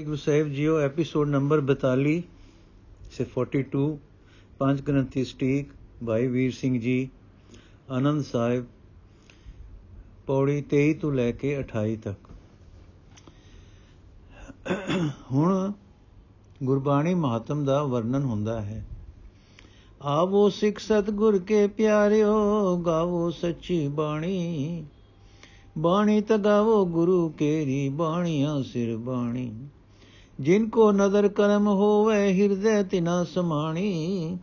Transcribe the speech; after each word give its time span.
ਗੁਰੂ 0.00 0.16
ਸਾਹਿਬ 0.16 0.48
ਜੀਓ 0.48 0.78
episode 0.78 1.28
number 1.28 1.60
42 1.60 2.22
ਸੇ 3.10 3.24
42 3.24 3.98
ਪੰਜ 4.58 4.80
ਗ੍ਰੰਥੀ 4.80 5.24
ਸਟੀਕ, 5.24 5.68
ਭਾਈ 6.06 6.26
ਵੀਰ 6.26 6.52
ਸਿੰਘ 6.52 6.80
ਜੀ, 6.80 7.08
ਆਨੰਦ 7.90 8.24
ਸਾਹਿਬ, 8.24 8.64
ਪੌੜੀ 10.26 10.62
23 10.62 10.94
ਤੋਂ 10.94 11.12
ਲੈ 11.12 11.32
ਕੇ 11.32 11.58
28 11.58 11.96
ਤੱਕ। 11.96 12.18
ਹੁਣ 15.32 15.72
ਗੁਰਬਾਣੀ 16.62 17.14
ਮਹਤਮ 17.14 17.64
ਦਾ 17.64 17.82
ਵਰਣਨ 17.82 18.22
ਹੁੰਦਾ 18.22 18.60
ਹੈ। 18.62 18.86
ਆਵੋ 20.02 20.48
ਸਿੱਖ 20.48 20.78
ਸਤਗੁਰ 20.78 21.38
ਕੇ 21.38 21.66
ਪਿਆਰਿਓ, 21.66 22.76
ਗਾਵੋ 22.76 23.30
ਸੱਚੀ 23.30 23.88
ਬਾਣੀ। 23.88 24.84
ਬਾਣੀ 25.78 26.20
ਤਗਾਵੋ 26.20 26.86
ਗੁਰੂ 26.86 27.28
ਕੇਰੀ, 27.28 27.88
ਬਾਣੀਆਂ 27.88 28.62
ਸਿਰ 28.62 28.96
ਬਾਣੀ। 28.96 29.68
ਜਿਨ 30.42 30.68
ਕੋ 30.68 30.92
ਨਦਰ 30.92 31.28
ਕਰਮ 31.28 31.66
ਹੋਵੇ 31.66 32.32
ਹਿਰਦੈ 32.32 32.82
ਤਿਨਾ 32.82 33.24
ਸਮਾਣੀ, 33.24 34.38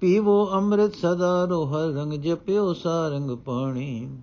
ਪੀਵੋ 0.00 0.50
ਅੰਮ੍ਰਿਤ 0.52 0.94
ਸਦਾ 0.94 1.44
ਰੋਹਰ 1.44 1.88
ਰੰਗ 1.88 2.12
ਜਪਿਓ 2.12 2.72
ਸਾਰੰਗ 2.72 3.30
ਪਾਣੀ। 3.30 4.18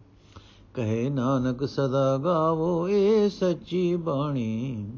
ਕਹੇ 0.73 1.09
ਨਾਨਕ 1.09 1.67
ਸਦਾ 1.67 2.17
ਗਾਵੋ 2.17 2.89
ਏ 2.89 3.29
ਸੱਚੀ 3.29 3.95
ਬਾਣੀ। 3.95 4.89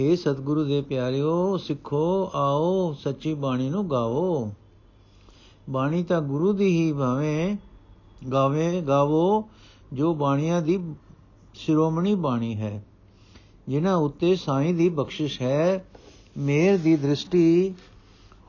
हे 0.00 0.16
ਸਤਿਗੁਰੂ 0.16 0.64
ਦੇ 0.64 0.80
ਪਿਆਰਿਓ, 0.80 1.56
ਸਿੱਖੋ, 1.56 2.30
ਆਓ, 2.34 2.92
ਸੱਚੀ 2.92 3.34
ਬਾਣੀ 3.34 3.70
ਨੂੰ 3.70 3.90
ਗਾਵੋ। 3.90 4.52
ਬਾਣੀ 5.70 6.02
ਤਾਂ 6.02 6.20
ਗੁਰੂ 6.20 6.52
ਦੀ 6.52 6.66
ਹੀ 6.66 6.92
ਭਾਵੇਂ 6.92 7.56
ਗਾਵੇ, 8.32 8.80
ਗਾਵੋ, 8.80 9.48
ਜੋ 9.92 10.14
ਬਾਣੀਆਂ 10.14 10.62
ਦੀ 10.62 10.94
ਸ਼੍ਰੋਮਣੀ 11.54 12.14
ਬਾਣੀ 12.14 12.56
ਹੈ। 12.56 12.84
ਜਿਨ੍ਹਾਂ 13.68 13.96
ਉੱਤੇ 13.96 14.36
ਸਾਈਂ 14.36 14.74
ਦੀ 14.74 14.88
ਬਖਸ਼ਿਸ਼ 14.88 15.42
ਹੈ, 15.42 15.84
ਮੇਰ 16.38 16.78
ਦੀ 16.78 16.96
ਦ੍ਰਿਸ਼ਟੀ 16.96 17.74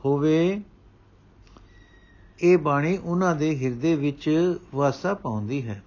ਹੋਵੇ। 0.04 0.62
ਇਹ 2.42 2.58
ਬਾਣੀ 2.58 2.96
ਉਹਨਾਂ 2.96 3.36
ਦੇ 3.36 3.62
ਹਿਰਦੇ 3.62 3.94
ਵਿੱਚ 3.94 4.54
ਵਾਸਾ 4.74 5.14
ਪਾਉਂਦੀ 5.14 5.66
ਹੈ। 5.68 5.82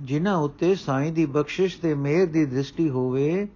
ਜਿਨ੍ਹਾਂ 0.00 0.36
ਉੱਤੇ 0.36 0.74
ਸਾਈਂ 0.74 1.12
ਦੀ 1.12 1.26
ਬਖਸ਼ਿਸ਼ 1.26 1.80
ਤੇ 1.80 1.94
ਮੇਰ 1.94 2.26
ਦੀ 2.26 2.44
ਦ੍ਰਿਸ਼ਟੀ 2.44 2.90
ਹੋਵੇ, 2.90 3.48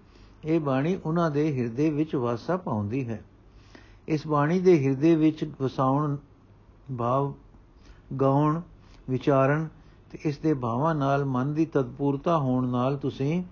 ਇਹ 0.45 0.61
ਬਾਣੀ 0.61 0.99
ਉਹਨਾਂ 1.05 1.31
ਦੇ 1.31 1.59
ਹਿਰਦੇ 1.59 1.91
ਵਿੱਚ 1.91 2.15
ਵਾਸਾ 2.15 2.57
ਪਾਉਂਦੀ 2.57 3.09
ਹੈ। 3.09 3.25
ਇਸ 4.09 4.27
ਬਾਣੀ 4.27 4.61
ਦੇ 4.61 4.85
ਹਿਰਦੇ 4.85 5.15
ਵਿੱਚ 5.15 5.51
ਵਸਾਉਣ, 5.61 6.17
ਭਾਵ 6.99 7.35
ਗਾਉਣ, 8.21 8.61
ਵਿਚਾਰਨ 9.11 9.69
ਤੇ 10.15 10.29
ਇਸ 10.29 10.39
ਦੇ 10.39 10.55
ਭਾਵਾਂ 10.55 10.95
ਨਾਲ, 10.95 11.25
ਮਨ 11.25 11.55
ਦੀ 11.55 11.67
ਤਦਪੂਰਤਾ 11.67 12.39
ਹੋਣ 12.39 12.69
ਨਾਲ 12.69 12.97
ਤੁਸੀਂ 12.97 13.45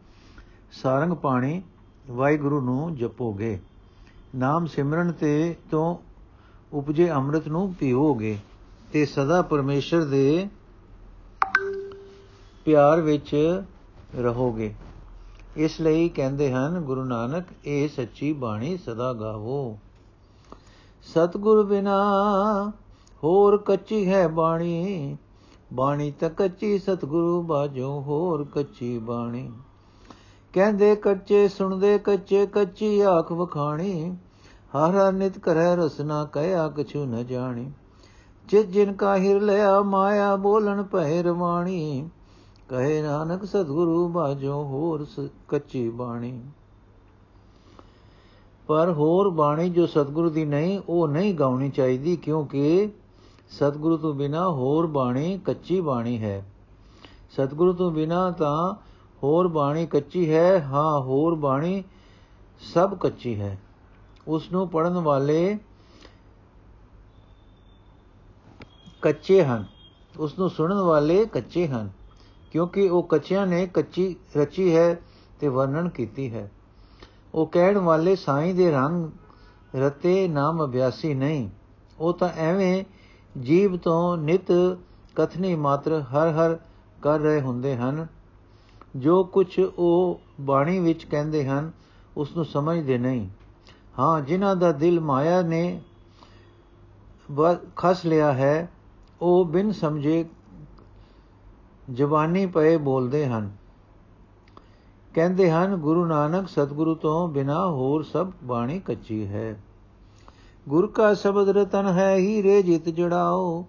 ਸਾਰੰਗ 0.72 1.12
ਪਾਣੀ 1.12 1.62
ਵਾਹਿਗੁਰੂ 2.10 2.60
ਨੂੰ 2.60 2.96
ਜਪੋਗੇ। 2.96 3.60
ਨਾਮ 4.34 4.66
ਸਿਮਰਨ 4.66 5.12
ਤੇ 5.12 5.56
ਤੋਂ 5.70 5.96
ਉਪਜੇ 6.72 7.10
ਅੰਮ੍ਰਿਤ 7.10 7.48
ਨੂੰ 7.48 7.74
ਪੀਓਗੇ 7.74 8.38
ਤੇ 8.92 9.05
ਸਦਾ 9.06 9.42
ਪਰਮੇਸ਼ਰ 9.42 10.05
ਦੇ 10.05 10.48
ਪਿਆਰ 12.64 13.00
ਵਿੱਚ 13.00 13.62
ਰਹੋਗੇ। 14.20 14.74
ਇਸ 15.56 15.80
ਲਈ 15.80 16.08
ਕਹਿੰਦੇ 16.08 16.52
ਹਨ, 16.52 16.80
ਗੁਰੂ 16.80 17.05
ਨਾਨਕ, 17.05 17.44
ਇਹ 17.64 17.88
ਸੱਚੀ 17.88 18.33
ਬਾਣੀ 18.33 18.77
ਸਦਾ 18.77 19.12
ਗਾਵੋ। 19.12 19.78
ਸਤਗੁਰ 21.02 21.66
ਬਿਨਾ 21.66 21.98
ਹੋਰ 23.24 23.58
ਕੱਚੀ 23.58 24.08
ਹੈ 24.08 24.28
ਬਾਣੀ 24.28 25.16
ਬਾਣੀ 25.72 26.10
ਤਾਂ 26.10 26.30
ਕੱਚੀ 26.30 26.78
ਸਤਗੁਰੂ 26.78 27.42
ਬਾਝੋ 27.42 28.00
ਹੋਰ 28.00 28.44
ਕੱਚੀ 28.44 28.98
ਬਾਣੀ। 28.98 29.52
ਕਹਿੰਦੇ 30.52 30.96
ਕੱਚੇ 30.96 31.48
ਸੁਣਦੇ 31.48 31.98
ਕੱਚੇ 31.98 32.46
ਕੱਚੀ 32.46 33.00
ਆਖ 33.00 33.32
ਵਖਾਣੀ। 33.32 34.16
ਹਰ 34.76 34.90
ਹਰ 34.90 35.12
ਨਿਤ 35.12 35.38
ਕਰੈ 35.38 35.76
ਰਸਨਾ 35.76 36.24
ਕਹਿਆ 36.24 36.68
ਕਛੂ 36.68 37.04
ਨ 37.04 37.26
ਜਾਣੀ। 37.26 37.70
ਜਿਤ 38.48 38.66
ਜਿਨ 38.66 38.92
ਕਾ 38.92 39.16
ਹਿਰ 39.16 39.40
ਲਿਆ 39.40 39.82
ਮਾਇਆ 39.82 40.36
ਬੋਲਣ 40.36 40.82
ਭੈ 40.82 41.22
ਰਵਾਣੀ। 41.22 42.08
ਕਹੇ 42.68 43.02
ਨਾਨਕ 43.02 43.44
ਸਤਗੁਰੂ 43.44 44.08
ਬਾਝੋ 44.08 44.52
ਹੋਰ 44.52 45.06
ਕੱਚੀ 45.48 45.88
ਬਾਣੀ। 45.88 46.42
ਪਰ 48.66 48.92
ਹੋਰ 48.92 49.30
ਬਾਣੀ 49.30 49.70
ਜੋ 49.70 49.86
ਸਤਗੁਰੂ 49.86 50.30
ਦੀ 50.30 50.44
ਨਹੀਂ, 50.44 50.80
ਉਹ 50.88 51.08
ਨਹੀਂ 51.08 51.34
ਗਾਉਣੀ 51.34 51.70
ਚਾਹੀਦੀ 51.70 52.16
ਕਿਉਂਕਿ 52.16 52.90
ਸਤਿਗੁਰੂ 53.52 53.96
ਤੋਂ 53.96 54.14
ਬਿਨਾ 54.14 54.48
ਹੋਰ 54.48 54.86
ਬਾਣੀ 54.86 55.39
ਕੱਚੀ 55.39 55.80
ਬਾਣੀ 55.80 56.18
ਹੈ। 56.18 56.52
ਸਤਿਗੁਰੂ 57.30 57.73
ਤੋਂ 57.73 57.90
ਬਿਨਾ 57.90 58.30
ਤਾਂ 58.30 58.74
ਹੋਰ 59.23 59.48
ਬਾਣੀ 59.48 59.86
ਕੱਚੀ 59.86 60.35
ਹੈ, 60.35 60.61
ਹਾਂ, 60.61 61.01
ਹੋਰ 61.01 61.35
ਬਾਣੀ 61.35 61.85
ਸਭ 62.74 62.95
ਕੱਚੀ 62.95 63.41
ਹੈ। 63.41 63.58
ਉਸ 64.29 64.52
ਨੂੰ 64.52 64.68
ਪੜਨ 64.68 64.98
ਵਾਲੇ 64.98 65.58
ਕੱਚੇ 69.02 69.45
ਹਨ। 69.45 69.64
ਉਸ 70.18 70.39
ਨੂੰ 70.39 70.51
ਸੁਣਨ 70.51 70.80
ਵਾਲੇ 70.80 71.27
ਕੱਚੇ 71.27 71.68
ਹਨ, 71.68 71.91
ਕਿਉਂਕਿ 72.51 72.89
ਉਹ 72.89 73.02
ਕੱਚਿਆਂ 73.02 73.46
ਨੇ 73.46 73.67
ਕੱਚੀ, 73.67 74.17
ਰਚੀ 74.36 74.77
ਹੈ 74.77 75.01
ਤੇ 75.41 75.48
ਵਰਣਨ 75.48 75.89
ਕੀਤੀ 75.89 76.35
ਹੈ। 76.35 76.51
ਉਹ 77.35 77.46
ਕਹਿਣ 77.46 77.79
ਵਾਲੇ 77.79 78.17
ਸਾਈਂ 78.17 78.55
ਦੇ 78.55 78.70
ਰੰਗ, 78.70 79.11
ਰਤੇ 79.77 80.29
ਨਾਮ 80.29 80.64
ਅਭਿਆਸੀ 80.64 81.14
ਨਹੀਂ। 81.14 81.51
ਉਹ 81.98 82.12
ਤਾਂ 82.12 82.29
ਐਵੇਂ 82.29 82.85
ਜੀਵ 83.40 83.76
ਤੋਂ 83.76 84.16
ਨਿਤ 84.16 84.52
ਕਥਨੀ 85.16 85.54
ਮਾਤਰ 85.54 86.00
ਹਰ 86.00 86.30
ਹਰ 86.30 86.58
ਕਰ 87.02 87.18
ਰਹੇ 87.18 87.40
ਹੁੰਦੇ 87.40 87.76
ਹਨ। 87.76 88.06
ਜੋ 88.96 89.24
ਕੁਝ 89.24 89.60
ਉਹ 89.60 90.20
ਬਾਣੀ 90.40 90.78
ਵਿੱਚ 90.80 91.04
ਕਹਿੰਦੇ 91.04 91.46
ਹਨ 91.46 91.70
ਉਸ 92.16 92.36
ਨੂੰ 92.36 92.44
ਸਮਝਦੇ 92.44 92.98
ਨਹੀਂ। 92.98 93.28
ਹਾਂ, 93.98 94.20
ਜਿਨ੍ਹਾਂ 94.20 94.56
ਦਾ 94.56 94.72
ਦਿਲ 94.72 95.00
ਮਾਇਆ 95.00 95.42
ਨੇ 95.42 95.80
ਖਸ 97.76 98.06
ਲਿਆ 98.06 98.32
ਹੈ, 98.32 98.70
ਉਹ 99.20 99.44
ਬਿਨ 99.44 99.72
ਸਮਝੇ 99.72 100.24
ਜ਼ਬਾਨੀ 101.92 102.46
ਪਏ 102.46 102.76
ਬੋਲਦੇ 102.76 103.26
ਹਨ। 103.26 103.50
ਕਹਿੰਦੇ 105.14 105.50
ਹਨ, 105.50 105.76
ਗੁਰੂ 105.76 106.06
ਨਾਨਕ 106.06 106.48
ਸਤਿਗੁਰੂ 106.48 106.94
ਤੋਂ 106.94 107.28
ਬਿਨਾ 107.28 107.66
ਹੋਰ 107.66 108.02
ਸਭ 108.02 108.30
ਬਾਣੀ 108.44 108.80
ਕੱਚੀ 108.80 109.26
ਹੈ। 109.26 109.60
ਗੁਰ 110.68 110.86
ਕਾ 110.86 111.14
ਸ਼ਬਦ 111.14 111.48
ਰਤਨ 111.48 111.86
ਹੈ 111.86 112.17
ਹੀਰੇ 112.17 112.62
ਜਿਤ 112.62 112.89
ਜੜਾਓ। 112.89 113.64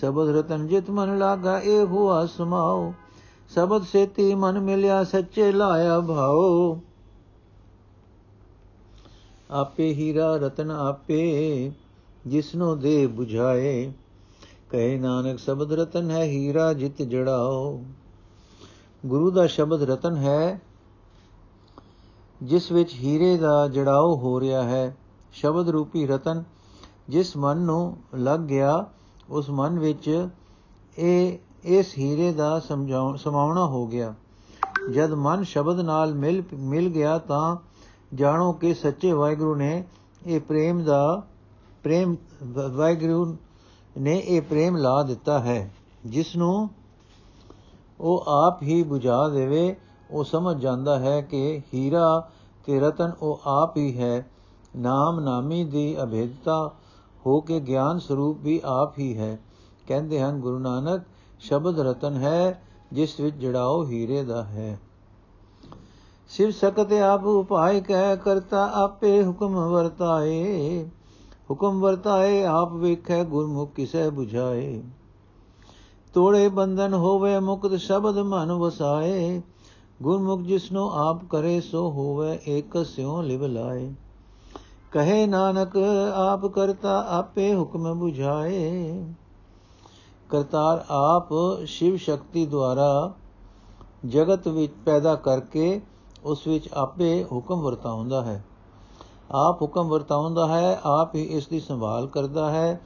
ਸ਼ਬਦ 0.00 0.28
ਰਤਨ 0.28 0.66
ਜਿਤ 0.66 0.90
ਮਨ 0.90 1.18
ਲਾਗਾ, 1.18 1.58
ਇਹ 1.58 1.86
ਹੁਆ 1.86 2.26
ਸਮਾਓ 2.26 2.94
ਸ਼ਬਦ 3.50 3.82
ਸੇਤੀ 3.82 4.34
ਮਨ 4.34 4.60
ਮਿਲਿਆ, 4.60 5.04
ਸੱਚੇ 5.04 5.52
ਲਾਇਆ 5.52 6.00
ਭਾਓ। 6.00 6.80
ਆਪੇ 9.50 9.94
ਹੀਰਾ 9.94 10.36
ਰਤਨ 10.36 10.70
ਆਪੇ, 10.70 11.72
ਜਿਸਨੂੰ 12.26 12.78
ਦੇ 12.80 13.06
부ਝਾਏ 13.06 13.92
ਕਹੇ 14.70 14.98
ਨਾਨਕ, 14.98 15.38
ਸ਼ਬਦ 15.38 15.72
ਰਤਨ 15.72 16.10
ਹੈ 16.10 16.24
ਹੀਰਾ 16.24 16.72
ਜਿਤ 16.72 17.02
ਜੜਾਓ। 17.02 17.82
ਗੁਰੂ 19.06 19.30
ਦਾ 19.30 19.46
ਸ਼ਬਦ 19.46 19.82
ਰਤਨ 19.82 20.16
ਹੈ, 20.16 20.60
ਜਿਸ 22.42 22.72
ਵਿੱਚ 22.72 22.94
ਹੀਰੇ 22.94 23.36
ਦਾ 23.36 23.68
ਜੜਾਓ 23.68 24.16
ਹੋ 24.16 24.40
ਰਿਹਾ 24.40 24.62
ਹੈ। 24.62 24.96
ਸ਼ਬਦ 25.34 25.68
ਰੂਪੀ 25.68 26.06
ਰਤਨ, 26.06 26.42
ਜਿਸ 27.08 27.36
ਮਨ 27.36 27.58
ਨੂੰ 27.58 27.96
ਲੱਗ 28.14 28.40
ਗਿਆ, 28.40 28.84
ਉਸ 29.30 29.50
ਮਨ 29.50 29.78
ਵਿੱਚ 29.78 30.28
ਇਹ, 30.98 31.38
ਇਸ 31.64 31.98
ਹੀਰੇ 31.98 32.32
ਦਾ 32.32 32.58
ਸਮਝਾਉਣ 32.60 33.16
ਸਮਾਉਣਾ 33.16 33.66
ਹੋ 33.66 33.86
ਗਿਆ। 33.86 34.14
ਜਦ 34.92 35.12
ਮਨ 35.12 35.42
ਸ਼ਬਦ 35.42 35.80
ਨਾਲ 35.80 36.14
ਮਿਲ 36.14 36.42
ਮਿਲ 36.52 36.88
ਗਿਆ 36.88 37.18
ਤਾਂ 37.18 37.56
ਜਾਣੋ 38.14 38.52
ਕਿ 38.52 38.74
ਸੱਚੇ 38.74 39.12
ਵਾਹਿਗੁਰੂ 39.12 39.54
ਨੇ 39.54 39.84
ਇਹ 40.26 40.40
ਪ੍ਰੇਮ 40.40 40.82
ਦਾ, 40.84 41.22
ਪ੍ਰੇਮ, 41.82 42.16
ਵਾਹਿਗੁਰੂ 42.76 43.36
ਨੇ 43.98 44.22
ਇਹ 44.26 44.42
ਪ੍ਰੇਮ 44.42 44.76
ਲਾ 44.76 45.02
ਦਿੱਤਾ 45.02 45.38
ਹੈ, 45.38 45.72
ਜਿਸ 46.06 46.36
ਨੂੰ 46.36 46.68
ਉਹ 48.00 48.24
ਆਪ 48.28 48.62
ਹੀ 48.62 48.82
부ਝਾ 48.82 49.28
ਦੇਵੇ। 49.28 49.76
ਉਹ 50.10 50.24
ਸਮਝ 50.24 50.60
ਜਾਂਦਾ 50.60 50.98
ਹੈ 50.98 51.20
ਕਿ 51.20 51.60
ਹੀਰਾ 51.74 52.30
ਤੇ 52.66 52.80
ਰਤਨ 52.80 53.12
ਉਹ 53.22 53.40
ਆਪ 53.44 53.76
ਹੀ 53.76 53.98
ਹੈ। 53.98 54.26
ਨਾਮ 54.76 55.20
ਨਾਮੀ 55.20 55.64
ਦੀ 55.64 56.02
ਅਭੇਦਤਾ 56.02 56.72
ਹੋ 57.26 57.40
ਕੇ 57.40 57.60
ਗਿਆਨ 57.60 57.98
ਸਰੂਪ 57.98 58.38
ਵੀ 58.40 58.60
ਆਪ 58.64 58.98
ਹੀ 58.98 59.18
ਹੈ। 59.18 59.40
ਕਹਿੰਦੇ 59.86 60.20
ਹਨ, 60.20 60.40
ਗੁਰੂ 60.40 60.58
ਨਾਨਕ, 60.58 61.02
ਸ਼ਬਦ 61.40 61.80
ਰਤਨ 61.80 62.16
ਹੈ, 62.16 62.62
ਜਿਸ 62.92 63.20
ਵਿੱਚ 63.20 63.36
ਜੜਾਓ 63.36 63.86
ਹੀਰੇ 63.86 64.22
ਦਾ 64.22 64.44
ਹੈ। 64.44 64.80
ਸਿਰ 66.28 66.52
ਸਕਤ 66.52 66.92
ਆਪ 66.92 67.24
ਉਪਾਇ 67.24 67.80
ਕਹਿ 67.80 68.16
ਕਰਤਾ, 68.16 68.70
ਆਪੇ 68.74 69.24
ਹੁਕਮ 69.24 69.70
ਵਰਤਾਏ। 69.70 70.86
ਹੁਕਮ 71.50 71.80
ਵਰਤਾਏ, 71.80 72.44
ਆਪ 72.44 72.72
ਵੇਖੈ 72.72 73.24
ਗੁਰਮੁਖ 73.24 73.72
ਕਿਸੈ 73.72 74.08
부ਝਾਏ 74.08 74.82
ਤੋੜੇ 76.14 76.48
ਬੰਧਨ 76.48 76.94
ਹੋਵੇ, 76.94 77.38
ਮੁਕਤ 77.38 77.74
ਸ਼ਬਦ 77.74 78.18
ਮਨ 78.18 78.52
ਵਸਾਏ। 78.52 79.42
ਗੁਰਮੁਖ 80.02 80.40
ਜਿਸਨੂੰ 80.40 80.92
ਆਪ 80.92 81.24
ਕਰੇ, 81.24 81.60
ਸੋ 81.60 81.90
ਹੋਵੇ 81.90 82.38
ਏਕ 82.48 82.84
ਸਿਉ 82.84 83.22
ਲਿਵ 83.22 83.46
ਲਾਏ। 83.46 83.92
ਕਹੇ 84.94 85.26
ਨਾਨਕ, 85.26 85.76
ਆਪ 86.14 86.46
ਕਰਤਾ 86.46 87.06
ਆਪੇ 87.08 87.54
ਹੁਕਮ 87.54 88.06
부ਝਾਏ 88.06 89.04
ਕਰਤਾਰ 90.28 90.84
ਆਪ 90.90 91.28
ਸ਼ਿਵ 91.66 91.96
ਸ਼ਕਤੀ 91.96 92.46
ਦੁਆਰਾ 92.46 93.12
ਜਗਤ 94.06 94.48
ਵਿੱਚ 94.48 94.72
ਪੈਦਾ 94.84 95.14
ਕਰਕੇ 95.14 95.80
ਉਸ 96.24 96.46
ਵਿੱਚ 96.46 96.68
ਆਪੇ 96.72 97.24
ਹੁਕਮ 97.32 97.60
ਵਰਤਾਉਂਦਾ 97.60 98.22
ਹੈ। 98.22 98.44
ਆਪ 99.30 99.62
ਹੁਕਮ 99.62 99.88
ਵਰਤਾਉਂਦਾ 99.88 100.46
ਹੈ, 100.46 100.80
ਆਪ 100.84 101.14
ਹੀ 101.14 101.22
ਇਸ 101.22 101.46
ਦੀ 101.46 101.60
ਸੰਭਾਲ 101.60 102.06
ਕਰਦਾ 102.06 102.50
ਹੈ। 102.50 102.80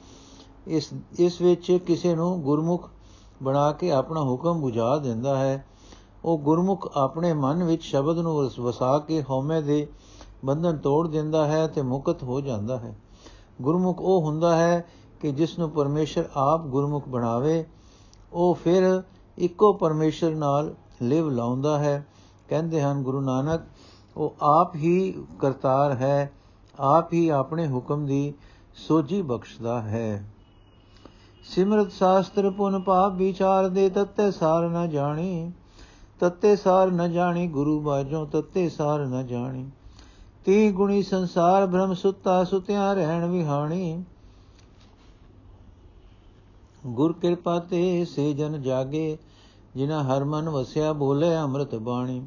ਇਸ 0.67 0.91
ਇਸ 1.19 1.41
ਵਿੱਚ 1.41 1.79
ਕਿਸੇ 1.87 2.15
ਨੂੰ 2.15 2.43
ਗੁਰਮੁਖ 2.43 2.91
ਬਣਾ 3.43 3.73
ਕੇ 3.73 3.93
ਆਪਣਾ 3.93 4.21
ਹੁਕਮ 4.21 4.61
ਬੁਝਾ 4.61 4.97
ਦਿੰਦਾ 4.97 5.39
ਹੈ। 5.39 5.67
ਉਹ 6.25 6.39
ਗੁਰਮੁਖ 6.39 6.97
ਆਪਣੇ 6.97 7.33
ਮਨ 7.33 7.65
ਵਿੱਚ 7.65 7.83
ਸ਼ਬਦ 7.83 8.19
ਨੂੰ 8.19 8.51
ਵਸਾ 8.61 8.99
ਕੇ 8.99 9.23
ਹਉਮੈ 9.23 9.61
ਦੇ 9.61 9.89
ਬੰਧਨ 10.45 10.77
ਤੋੜ 10.77 11.09
ਦਿੰਦਾ 11.09 11.47
ਹੈ 11.47 11.67
ਤੇ 11.67 11.83
ਮੁਕਤ 11.83 12.23
ਹੋ 12.23 12.41
ਜਾਂਦਾ 12.41 12.79
ਹੈ। 12.79 12.95
ਗੁਰਮੁਖ 13.63 14.01
ਉਹ 14.01 14.23
ਹੁੰਦਾ 14.23 14.57
ਹੈ 14.57 14.87
ਕਿ 15.21 15.33
ਜਿਸ 15.33 15.59
ਨੂੰ 15.59 15.71
ਪਰਮੇਸ਼ਰ 15.71 16.29
ਆਪ 16.35 16.67
ਗੁਰਮੁਖ 16.67 17.09
ਬਣਾਵੇ, 17.09 17.67
ਉਹ 18.33 18.55
ਫਿਰ 18.55 19.03
ਇੱਕੋ 19.39 19.73
ਪਰਮੇਸ਼ਰ 19.73 20.35
ਨਾਲ 20.35 20.75
ਲਿਵ 21.03 21.31
ਲਾਉਂਦਾ 21.31 21.79
ਹੈ। 21.79 22.07
ਕਹਿੰਦੇ 22.49 22.83
ਹਨ, 22.83 23.03
ਗੁਰੂ 23.03 23.21
ਨਾਨਕ, 23.21 23.61
ਉਹ 24.17 24.35
ਆਪ 24.43 24.75
ਹੀ 24.75 25.15
ਕਰਤਾਰ 25.39 25.93
ਹੈ, 25.93 26.33
ਆਪ 26.81 27.13
ਹੀ 27.13 27.29
ਆਪਣੇ 27.29 27.69
ਹੁਕਮ 27.69 28.07
ਦੀ 28.07 28.35
ਸੋਝੀ 28.89 29.23
ਬਖਸ਼ਦਾ 29.23 29.81
ਹੈ। 29.81 30.31
ਸਿਮਰਤ 31.45 31.93
ਸ਼ਾਸਤਰ 31.93 32.51
ਪੁਨ 32.51 32.81
ਪਾਪ 32.81 33.13
ਵਿਚਾਰ 33.13 33.69
ਦੇ 33.69 33.89
ਤਤੇ 33.89 34.31
ਸਾਰ 34.31 34.69
ਨ 34.69 34.91
ਜਾਣੀ, 34.91 35.53
ਤਤੇ 36.21 36.57
ਸਾਰ 36.57 36.91
ਨ 36.91 37.13
ਜਾਣੀ 37.13 37.49
ਗੁਰੂ 37.49 37.81
ਬਾਝੋਂ, 37.81 38.27
ਤਤੇ 38.27 38.69
ਸਾਰ 38.69 39.01
ਨ 39.01 39.27
ਜਾਣੀ। 39.27 39.71
ਤੀ 40.49 40.71
ਗੁਣੀ 40.73 41.03
ਸੰਸਾਰ 41.03 41.67
ਬ੍ਰਹਮ 41.67 41.93
ਸੁੱਤਾ 41.95 42.45
ਸੁਤਿਆ 42.45 42.93
ਰਹਿਣ 42.93 43.25
ਵਿਹਾਣੀ। 43.27 44.05
ਗੁਰ 46.87 47.13
ਕਿਰਪਾ 47.13 47.59
ਤੇ 47.61 48.05
ਸੇ 48.05 48.33
ਜਨ 48.33 48.63
ਜਾਗੇ 48.63 49.19
ਜਿਨਾ 49.77 50.03
ਹਰ 50.03 50.25
ਮਨ 50.25 50.49
ਵਸਿਆ 50.49 50.93
ਬੋਲੇ 50.93 51.35
ਅੰਮ੍ਰਿਤ 51.37 51.75
ਬਾਣੀ। 51.75 52.21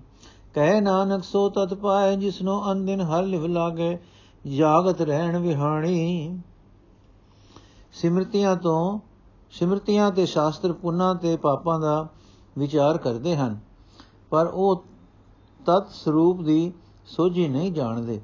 ਕਹੇ 0.53 0.81
ਨਾਨਕ 0.81 1.23
ਸੋ 1.23 1.49
ਤਤ 1.49 1.73
ਪਾਏ, 1.73 2.15
ਜਿਸਨੋ 2.15 2.61
ਅਨਦਿਨ 2.71 3.01
ਹਰ 3.01 3.23
ਲਿਵ 3.23 3.45
ਲਾਗੇ, 3.45 3.97
ਜਾਗਤ 4.47 5.01
ਰਹਿਣ 5.01 5.37
ਵਿਹਾਣੀ। 5.37 6.39
ਸਿਮਰਤੀਆਂ 7.93 8.55
ਤੋਂ, 8.55 8.99
ਸਿਮਰਤੀਆਂ 9.51 10.11
ਤੇ 10.11 10.25
ਸ਼ਾਸਤਰ 10.25 10.73
ਪੁੰਨਾਂ 10.73 11.15
ਤੇ 11.15 11.35
ਪਾਪਾਂ 11.37 11.79
ਦਾ 11.79 12.07
ਵਿਚਾਰ 12.57 12.97
ਕਰਦੇ 12.97 13.35
ਹਨ, 13.35 13.59
ਪਰ 14.29 14.45
ਉਹ 14.45 14.83
ਤਤ 15.59 15.89
ਸਰੂਪ 15.93 16.41
ਦੀ 16.41 16.71
ਸੋਝੀ 17.11 17.47
ਨਹੀਂ 17.47 17.71
ਜਾਣਦੇ। 17.71 18.19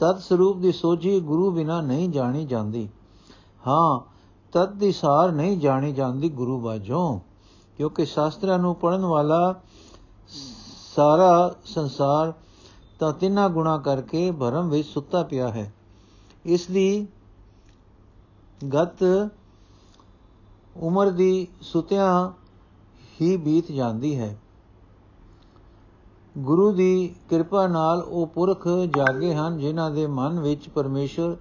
ਤਤ 0.00 0.20
ਸਰੂਪ 0.20 0.58
ਦੀ 0.58 0.72
ਸੋਝੀ 0.72 1.18
ਗੁਰੂ 1.20 1.50
ਬਿਨਾ 1.50 1.80
ਨਹੀਂ 1.80 2.08
ਜਾਣੀ 2.08 2.44
ਜਾਂਦੀ। 2.46 2.88
ਹਾਂ 3.66 4.00
ਤਤ 4.52 4.72
ਦੀ 4.72 4.92
ਸਾਰ 4.92 5.32
ਨਹੀਂ 5.32 5.58
ਜਾਣੀ 5.58 5.92
ਜਾਂਦੀ 5.92 6.28
ਗੁਰੂ 6.28 6.58
ਬਾਝੋਂ, 6.60 7.20
ਕਿਉਂਕਿ 7.76 8.04
ਸ਼ਾਸਤਰਾਂ 8.04 8.58
ਨੂੰ 8.58 8.74
ਪੜਨ 8.74 9.04
ਵਾਲਾ 9.04 9.54
ਸਾਰਾ 10.96 11.54
ਸੰਸਾਰ 11.64 12.32
ਤਾਂ 13.00 13.12
ਤਿੰਨਾ 13.12 13.48
ਗੁਣਾ 13.48 13.76
ਕਰਕੇ 13.78 14.30
ਭਰਮ 14.30 14.68
ਵਿੱਚ 14.70 14.88
ਸੁੱਤਾ 14.88 15.22
ਪਿਆ 15.22 15.48
ਹੈ। 15.48 15.72
ਇਸ 16.44 16.66
ਦੀ 16.66 17.06
ਗਤ 18.74 19.02
ਉਮਰ 20.76 21.10
ਦੀ 21.10 21.46
ਸੁਤਿਆਂ 21.62 22.30
ਹੀ 23.20 23.36
ਬੀਤ 23.36 23.72
ਜਾਂਦੀ 23.72 24.18
ਹੈ। 24.18 24.36
ਗੁਰੂ 26.38 26.72
ਦੀ 26.72 27.14
ਕਿਰਪਾ 27.28 27.66
ਨਾਲ 27.66 28.00
ਉਹ 28.00 28.26
ਪੁਰਖ 28.26 28.68
ਜਾਗੇ 28.68 29.34
ਹਨ, 29.34 29.58
ਜਿਨ੍ਹਾਂ 29.58 29.90
ਦੇ 29.90 30.06
ਮਨ 30.06 30.40
ਵਿੱਚ 30.40 30.68
ਪਰਮੇਸ਼ਰ 30.68 31.36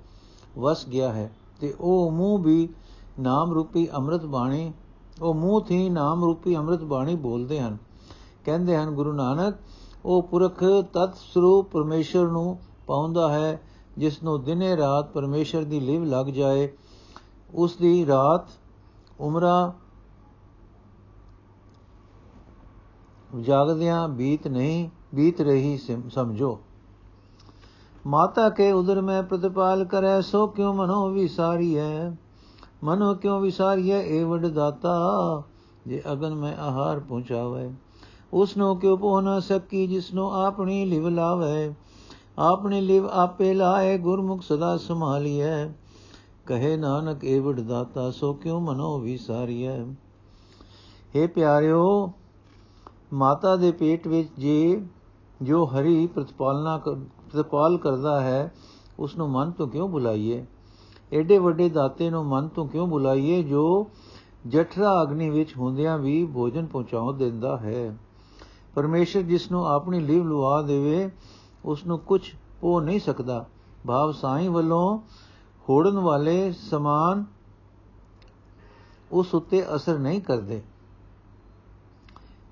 ਵਸ 0.58 0.88
ਗਿਆ 0.88 1.14
ਹੈ। 1.14 1.36
ਤੇ 1.60 1.76
ਉਹ 1.80 2.12
ਮੂੰਹ 2.12 2.44
ਵੀ 2.44 2.70
ਨਾਮ 3.20 3.54
ਰੂਪੀ 3.54 3.90
ਅੰਮ੍ਰਿਤ 3.94 4.26
ਬਾਣੀ, 4.26 4.74
ਉਹ 5.22 5.34
ਮੂੰਹ 5.34 5.62
ਥੀ 5.62 5.90
ਨਾਮ 5.90 6.24
ਰੂਪੀ 6.24 6.58
ਅੰਮ੍ਰਿਤ 6.58 6.84
ਬਾਣੀ 6.84 7.16
ਬੋਲਦੇ 7.16 7.60
ਹਨ। 7.60 7.78
ਕਹਿੰਦੇ 8.46 8.78
ਹਨ, 8.78 8.92
ਗੁਰੂ 8.92 9.12
ਨਾਨਕ, 9.12 9.56
ਉਹ 10.06 10.24
ਪੁਰਖ 10.24 10.64
ਤਤ 10.94 11.16
ਸਰੂਪ 11.34 11.72
ਪਰਮੇਸ਼ਰ 11.72 12.28
ਨੂੰ 12.28 12.58
ਪਾਉਂਦਾ 12.88 13.30
ਹੈ, 13.30 13.62
ਜਿਸ 13.98 14.24
ਨੂੰ 14.24 14.44
ਦਿਨੇ 14.44 14.78
ਰਾਤ 14.78 15.12
ਪਰਮੇਸ਼ਰ 15.12 15.64
ਦੀ 15.64 15.80
ਲਿਵ 15.80 16.04
ਲੱਗ 16.04 16.26
ਜਾਏ। 16.26 16.70
ਉਸ 17.54 17.76
ਦੀ 17.76 18.06
ਰਾਤ 18.06 18.50
ਉਮਰਾ 19.20 19.74
ਜਾਗਦਿਆਂ 23.38 24.08
ਬੀਤ 24.08 24.48
ਨਹੀਂ 24.48 24.90
ਬੀਤ 25.16 25.42
ਰਹੀ 25.42 25.78
ਸਮਝੋ 26.10 26.60
ਮਾਤਾ 28.06 28.50
ਕੇ 28.50 28.72
ਉਦਰ 28.72 29.02
ਮੈਂ 29.02 29.22
ਪ੍ਰਤਪਾਲ 29.24 29.84
ਕਰੈ 29.86 30.20
ਸੋ 30.22 30.46
ਕਿਉ 30.48 30.74
ਮਨੋ 30.74 31.10
ਵਿਸਾਰੀਐ 31.10 32.10
ਮਨੋ 32.84 33.14
ਕਿਉ 33.14 33.40
ਵਿਸਾਰੀਐ 33.40 34.02
ਏ 34.10 34.24
ਵਡ 34.24 34.46
ਦਾਤਾ 34.46 34.96
ਜੇ 35.88 36.02
ਅਗਨ 36.12 36.34
ਮੈਂ 36.34 36.56
ਆਹਾਰ 36.58 37.00
ਪਹੁੰਚਾਵੇ 37.00 37.70
ਉਸ 38.34 38.56
ਨੂੰ 38.58 38.76
ਕਿਉ 38.80 38.96
ਪਹੁ 38.98 39.22
ਨਾ 39.22 39.40
ਸਕੀ 39.40 39.86
ਜਿਸ 39.88 40.14
ਨੂੰ 40.14 40.32
ਆਪਣੀ 40.36 40.84
ਲਿਵ 40.86 41.08
ਲਾਵੇ 41.08 41.72
ਆਪਣੀ 42.40 42.82
ਲਿਵ 42.82 43.08
ਆਪੇ 43.12 43.54
ਲਾਏ 43.54 43.98
ਗੁਰਮੁਖ 43.98 44.42
ਸਦਾ 44.42 44.76
ਸੰਭਾਲੀਐ 44.78 45.68
ਕਹੇ 46.48 46.76
ਨਾਨਕ 46.78 47.24
ਏ 47.24 47.40
ਵਡ 47.40 47.60
ਦਾਤਾ 47.60 48.10
ਸੋ 48.12 48.34
ਕਿਉ 48.34 48.60
ਮਨੋ 48.60 48.98
ਵਿਸਾਰੀਐ 49.00 49.78
हे 51.16 51.28
ਪਿਆਰਿਓ 51.28 52.12
ਮਾਤਾ 53.14 53.56
ਦੇ 53.56 53.72
ਪੇਟ 53.72 54.08
ਵਿੱਚ 54.08 54.30
ਜੇ 54.38 54.86
ਜੋ 55.42 55.66
ਹਰੀ 55.66 56.08
ਪ੍ਰਤਪਾਲਨਾ 56.08 56.78
ਪ੍ਰਤਪਾਲ 56.78 57.78
ਕਰਦਾ 57.78 58.22
ਹੈ 58.22 58.54
ਉਸ 59.00 59.18
ਨੂੰ 59.18 59.30
ਮਨ 59.30 59.52
ਤੋਂ 59.52 59.68
ਕਿਉਂ 59.68 59.90
ਬੁਲਾਈਏ? 59.90 60.46
ਐਡੇ 61.14 61.38
ਵੱਡੇ 61.38 61.70
ਦਾਤੇ 61.70 62.10
ਨੂੰ 62.10 62.26
ਮਨ 62.26 62.48
ਤੋਂ 62.48 62.68
ਕਿਉਂ 62.68 62.88
ਬੁਲਾਈਏ 62.88 63.44
ਜੋ 63.44 63.88
ਜਠਰਾ 64.48 65.02
ਅਗਨੀ 65.02 65.30
ਵਿੱਚ 65.30 65.58
ਹੁੰਦਿਆਂ 65.58 65.98
ਵੀ 65.98 66.26
ਭੋਜਨ 66.26 66.66
ਪਹੁੰਚਾਉ 66.66 67.12
ਦਿੰਦਾ 67.12 67.58
ਹੈ? 67.58 67.98
ਪਰਮੇਸ਼ਰ 68.76 69.22
ਜਿਸ 69.22 69.52
ਨੂੰ 69.52 69.68
ਆਪਣੀ 69.68 70.00
ਲਿਵ 70.00 70.24
ਲੁਆ 70.24 70.62
ਦੇਵੇ 70.62 71.10
ਉਸ 71.66 71.86
ਨੂੰ 71.86 72.00
ਕੁਝ 72.00 72.22
ਹੋ 72.64 72.80
ਨਹੀਂ 72.80 73.00
ਸਕਦਾ। 73.00 73.46
ਭਾਵ 73.88 74.12
ਸਾਈਂ 74.12 74.50
ਵੱਲੋਂ 74.50 75.00
ਹੋੜਨ 75.70 76.00
ਵਾਲੇ 76.00 76.52
ਸਮਾਨ 76.52 77.26
ਉਸ 79.12 79.36
ਉੱਤੇ 79.36 79.76
ਅਸਰ 79.76 80.00
ਨਹੀਂ 80.00 80.22
ਕਰਦੇ। 80.22 80.62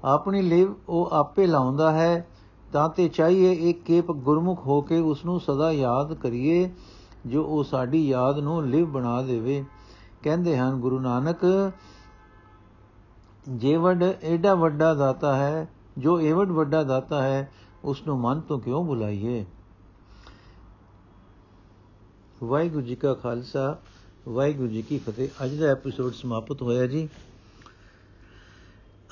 ਆਪਣੀ 0.04 0.42
ਲਿਵ 0.42 0.74
ਉਹ 0.90 1.10
ਆਪੇ 1.12 1.48
ਲਾਉਂਦਾ 1.48 1.92
ਹੈ, 1.92 2.28
ਤਾਂ 2.74 2.90
ਤੇ 2.90 3.08
ਚਾਹੀਏ 3.08 3.70
ਇੱਕ 3.70 3.84
ਕੇਪ 3.84 4.12
ਗੁਰਮੁਖ 4.12 4.66
ਹੋ 4.66 4.82
ਕੇ 4.82 5.00
ਉਸ 5.00 5.26
ਨੂੰ 5.26 5.40
ਸਦਾ 5.40 5.72
ਯਾਦ 5.72 6.14
ਕਰੀਏ, 6.14 6.72
ਜੋ 7.26 7.44
ਉਹ 7.44 7.64
ਸਾਡੀ 7.64 8.08
ਯਾਦ 8.08 8.40
ਨੂੰ 8.40 8.68
ਲਿਵ 8.68 8.86
ਬਣਾ 8.86 9.22
ਦੇਵੇ। 9.22 9.66
ਕਹਿੰਦੇ 10.24 10.58
ਹਨ, 10.58 10.80
ਗੁਰੂ 10.80 11.00
ਨਾਨਕ, 11.00 11.72
ਜੇ 13.50 13.76
ਵੱਡ 13.76 14.04
ਐਡਾ 14.04 14.56
ਵੱਡਾ 14.56 14.94
ਦਾਤਾ 14.94 15.36
ਹੈ, 15.36 15.70
ਜੋ 15.98 16.20
ਏਵਡ 16.20 16.52
ਵੱਡਾ 16.52 16.84
ਦਾਤਾ 16.84 17.22
ਹੈ 17.22 17.52
ਉਸ 17.84 18.08
ਨੂੰ 18.08 18.20
ਮਨ 18.20 18.40
ਤੋਂ 18.40 18.60
ਕਿਉਂ 18.60 18.86
ਬੁਲਾਈਏ? 18.86 19.46
ਵਾਹਿਗੁਰੂ 22.44 22.82
ਜੀ 22.82 22.96
ਕਾ 22.96 23.14
ਖਾਲਸਾ, 23.14 23.78
ਵਾਹਿਗੁਰੂ 24.28 24.68
ਜੀ 24.68 24.82
ਕੀ 24.82 24.98
ਫਤਿਹ। 24.98 25.30
ਅੱਜ 25.46 25.56
ਦਾ 25.56 25.66
ਐਪੀਸੋਡ 25.66 26.14
ਸਮਾਪਤ 26.14 26.62
ਹੋਇਆ 26.62 26.88
ਜੀ। 26.88 27.10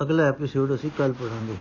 ਅਗਲਾ 0.02 0.24
ਐਪੀਸੋਡ 0.24 0.76
ਅਸੀਂ 0.76 0.92
ਕੱਲ 0.98 1.14
ਪੜਾਂਗੇ 1.14 1.58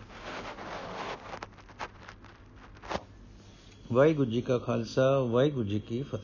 ਵਾਹਿਗੁਰੂ 3.92 4.30
ਜੀ 4.30 4.40
ਕਾ 4.40 4.58
ਖਾਲਸਾ 4.58 5.18
ਵਾਹਿਗੁਰੂ 5.18 5.68
ਜੀ 5.68 5.80
ਕੀ 5.80 6.02
ਫਤਿਹ। 6.02 6.20